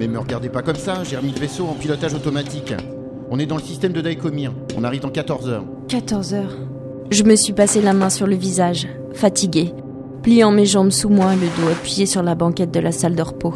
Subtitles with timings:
[0.00, 2.72] Mais me regardez pas comme ça, j'ai remis le vaisseau en pilotage automatique.
[3.30, 4.50] On est dans le système de Daikomir.
[4.78, 5.64] On arrive dans 14 heures.
[5.88, 6.56] 14 heures.
[7.10, 9.74] Je me suis passé la main sur le visage, fatigué,
[10.22, 13.20] pliant mes jambes sous moi, le dos appuyé sur la banquette de la salle de
[13.20, 13.52] repos.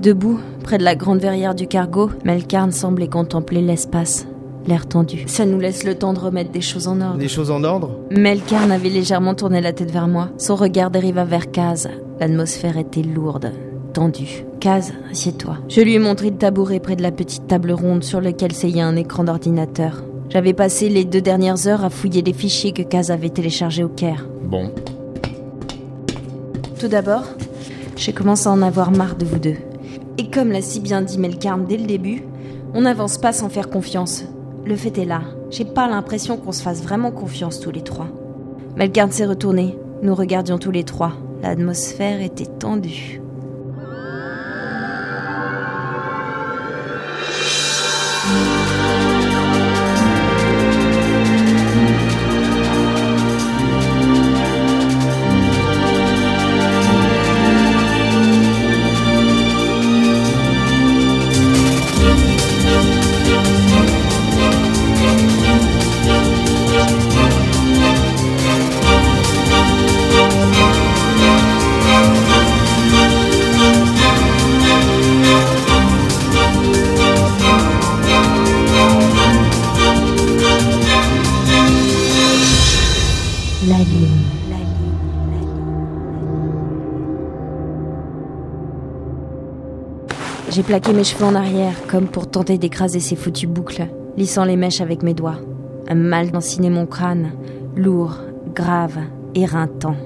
[0.00, 4.26] Debout, près de la grande verrière du cargo, Melkarn semblait contempler l'espace,
[4.66, 5.24] l'air tendu.
[5.26, 7.18] Ça nous laisse le temps de remettre des choses en ordre.
[7.18, 10.30] Des choses en ordre Melkarn avait légèrement tourné la tête vers moi.
[10.38, 11.86] Son regard dériva vers Kaz.
[12.18, 13.52] L'atmosphère était lourde,
[13.96, 14.44] tendue.
[14.60, 15.56] Kaz, assieds-toi.
[15.70, 18.82] Je lui ai montré le tabouret près de la petite table ronde sur laquelle s'ayait
[18.82, 20.04] un écran d'ordinateur.
[20.28, 23.88] J'avais passé les deux dernières heures à fouiller les fichiers que Kaz avait téléchargés au
[23.88, 24.28] Caire.
[24.42, 24.70] Bon.
[26.78, 27.24] Tout d'abord,
[27.96, 29.56] j'ai commencé à en avoir marre de vous deux.
[30.18, 32.22] Et comme l'a si bien dit Melkarn dès le début,
[32.74, 34.24] on n'avance pas sans faire confiance.
[34.66, 35.22] Le fait est là.
[35.50, 38.08] J'ai pas l'impression qu'on se fasse vraiment confiance tous les trois.
[38.76, 39.78] Melkarn s'est retourné.
[40.02, 41.14] Nous regardions tous les trois.
[41.42, 43.22] L'atmosphère était tendue.
[90.56, 94.56] J'ai plaqué mes cheveux en arrière, comme pour tenter d'écraser ces foutues boucles, lissant les
[94.56, 95.38] mèches avec mes doigts.
[95.88, 97.32] Un mal d'ensigner mon crâne,
[97.76, 98.20] lourd,
[98.54, 98.98] grave,
[99.34, 99.96] éreintant.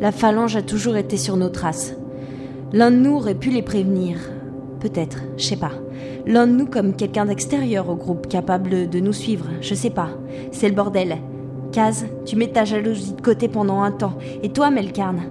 [0.00, 1.94] La phalange a toujours été sur nos traces.
[2.72, 4.16] L'un de nous aurait pu les prévenir.
[4.80, 5.72] Peut-être, je sais pas.
[6.26, 10.08] L'un de nous comme quelqu'un d'extérieur au groupe, capable de nous suivre, je sais pas.
[10.50, 11.18] C'est le bordel.
[11.74, 14.16] Kaz, tu mets ta jalousie de côté pendant un temps.
[14.44, 15.22] Et toi, Melkarn,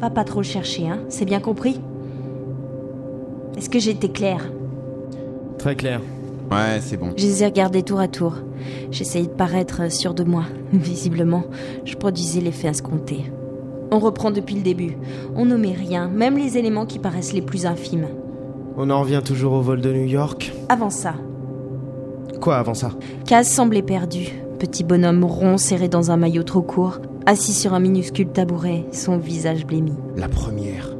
[0.00, 1.80] va pas trop le chercher, hein C'est bien compris?
[3.56, 4.50] Est-ce que j'ai été claire
[5.56, 6.00] Très clair.
[6.50, 7.12] Ouais, c'est bon.
[7.16, 8.34] Je les ai regardés tour à tour.
[8.90, 10.46] J'essayais de paraître sûr de moi.
[10.72, 11.44] Visiblement,
[11.84, 13.30] je produisais l'effet escompté.
[13.92, 14.96] On reprend depuis le début.
[15.36, 18.08] On nommait rien, même les éléments qui paraissent les plus infimes.
[18.76, 20.52] On en revient toujours au vol de New York.
[20.68, 21.14] Avant ça,
[22.40, 22.90] Quoi avant ça?
[23.26, 24.43] Kaz semblait perdu.
[24.58, 29.18] Petit bonhomme rond serré dans un maillot trop court, assis sur un minuscule tabouret, son
[29.18, 29.92] visage blêmi.
[30.16, 30.96] La première.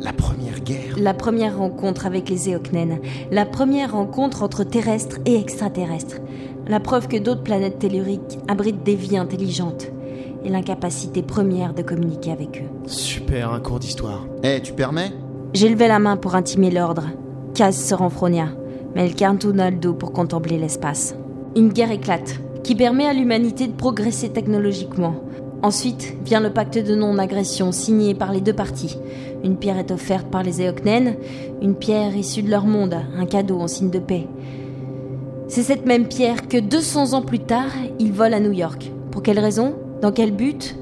[0.00, 0.96] La première guerre.
[0.98, 3.00] La première rencontre avec les Éocnènes.
[3.30, 6.18] La première rencontre entre terrestres et extraterrestres.
[6.66, 9.86] La preuve que d'autres planètes telluriques abritent des vies intelligentes.
[10.44, 12.88] Et l'incapacité première de communiquer avec eux.
[12.88, 14.26] Super, un cours d'histoire.
[14.42, 15.12] Eh, tu permets?
[15.54, 17.04] J'ai levé la main pour intimer l'ordre.
[17.54, 18.48] Kaz se renfrogna.
[18.94, 21.14] Melkarn tourna le dos pour contempler l'espace.
[21.56, 25.14] Une guerre éclate, qui permet à l'humanité de progresser technologiquement.
[25.62, 28.98] Ensuite vient le pacte de non-agression signé par les deux parties.
[29.44, 31.16] Une pierre est offerte par les Éocnènes,
[31.62, 34.26] une pierre issue de leur monde, un cadeau en signe de paix.
[35.46, 38.90] C'est cette même pierre que 200 ans plus tard, ils volent à New York.
[39.10, 39.74] Pour quelle raison?
[40.00, 40.76] Dans quel but?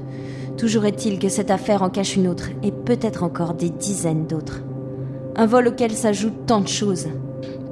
[0.57, 4.63] Toujours est-il que cette affaire en cache une autre, et peut-être encore des dizaines d'autres.
[5.35, 7.07] Un vol auquel s'ajoutent tant de choses.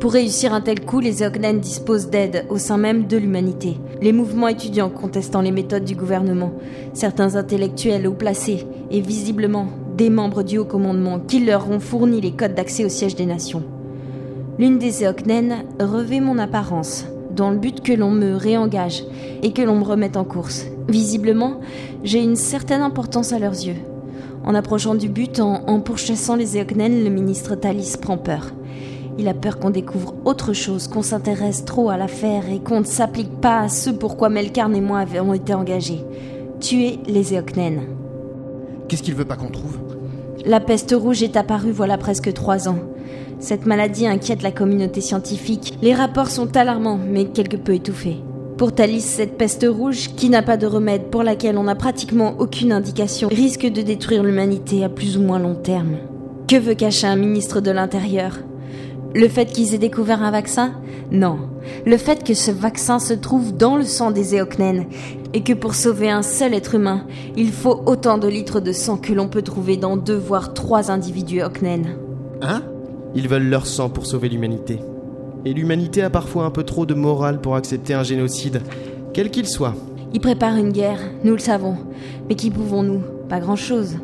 [0.02, 3.78] Pour réussir un tel coup, les Eognen disposent d'aide au sein même de l'humanité.
[4.02, 6.54] Les mouvements étudiants contestant les méthodes du gouvernement,
[6.94, 12.20] certains intellectuels haut placés, et visiblement des membres du haut commandement qui leur ont fourni
[12.20, 13.62] les codes d'accès au siège des nations.
[14.58, 19.04] L'une des Eoknen revêt mon apparence, dans le but que l'on me réengage
[19.44, 20.66] et que l'on me remette en course.
[20.90, 21.60] Visiblement,
[22.04, 23.78] j'ai une certaine importance à leurs yeux.
[24.44, 28.52] En approchant du but, en, en pourchassant les Eoknen, le ministre Thalys prend peur.
[29.22, 32.86] Il a peur qu'on découvre autre chose, qu'on s'intéresse trop à l'affaire et qu'on ne
[32.86, 36.04] s'applique pas à ce pourquoi Melkarn et moi avons été engagés.
[36.60, 37.82] Tuer les Eoknen.
[38.88, 39.78] Qu'est-ce qu'il veut pas qu'on trouve?
[40.44, 42.80] La peste rouge est apparue voilà presque trois ans.
[43.38, 45.78] Cette maladie inquiète la communauté scientifique.
[45.84, 48.18] Les rapports sont alarmants, mais quelque peu étouffés.
[48.58, 52.34] Pour Thalys, cette peste rouge, qui n'a pas de remède, pour laquelle on n'a pratiquement
[52.40, 55.98] aucune indication, risque de détruire l'humanité à plus ou moins long terme.
[56.48, 58.40] Que veut cacher un ministre de l'Intérieur?
[59.14, 60.74] Le fait qu'ils aient découvert un vaccin?
[61.12, 61.38] Non.
[61.86, 64.86] Le fait que ce vaccin se trouve dans le sang des Éocnènes
[65.34, 67.06] et que pour sauver un seul être humain,
[67.36, 70.92] il faut autant de litres de sang que l'on peut trouver dans deux voire trois
[70.92, 71.98] individus Éocnènes.
[72.42, 72.64] Hein?
[73.14, 74.80] Ils veulent leur sang pour sauver l'humanité.
[75.44, 78.62] Et l'humanité a parfois un peu trop de morale pour accepter un génocide,
[79.14, 79.76] quel qu'il soit.
[80.14, 81.76] Ils préparent une guerre, nous le savons.
[82.30, 83.02] Mais qui pouvons-nous?
[83.28, 83.98] Pas grand-chose.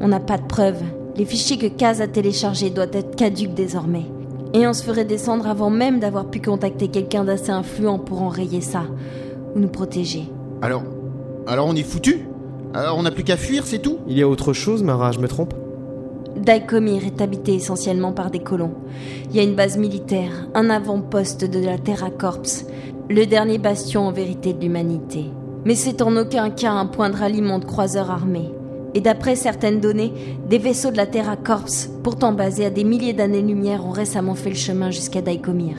[0.00, 0.82] On n'a pas de preuves.
[1.16, 4.06] Les fichiers que Kaz a téléchargés doivent être caduques désormais.
[4.54, 8.60] Et on se ferait descendre avant même d'avoir pu contacter quelqu'un d'assez influent pour enrayer
[8.60, 8.84] ça,
[9.54, 10.30] ou nous protéger.
[10.62, 10.84] Alors.
[11.46, 12.28] Alors on est foutu?
[12.72, 13.98] Alors on n'a plus qu'à fuir, c'est tout?
[14.06, 15.54] Il y a autre chose, Mara, je me trompe?
[16.36, 18.74] Daikomir est habité essentiellement par des colons.
[19.28, 22.42] Il y a une base militaire, un avant-poste de la Terra Corps,
[23.10, 25.26] le dernier bastion en vérité de l'humanité.
[25.64, 28.52] Mais c'est en aucun cas un point de ralliement de croiseurs armés.
[28.94, 30.12] Et d'après certaines données,
[30.48, 31.66] des vaisseaux de la Terra Corps,
[32.04, 35.76] pourtant basés à des milliers d'années-lumière, ont récemment fait le chemin jusqu'à Daikomir.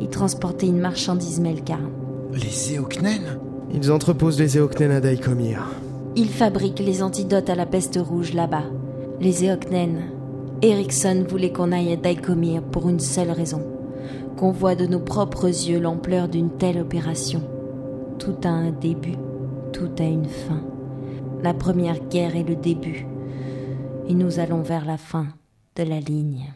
[0.00, 1.88] Ils transportaient une marchandise Melkarn.
[2.32, 3.38] Les Eoknen
[3.72, 5.70] Ils entreposent les Eoknen à Daikomir.
[6.16, 8.64] Ils fabriquent les antidotes à la peste rouge là-bas.
[9.20, 10.02] Les Eoknen.
[10.62, 13.62] Erickson voulait qu'on aille à Daikomir pour une seule raison.
[14.36, 17.42] Qu'on voit de nos propres yeux l'ampleur d'une telle opération.
[18.18, 19.16] Tout a un début,
[19.72, 20.71] tout a une fin.
[21.42, 23.04] La première guerre est le début.
[24.08, 25.26] Et nous allons vers la fin
[25.74, 26.52] de la ligne.